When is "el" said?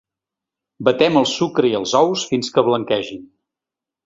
1.21-1.27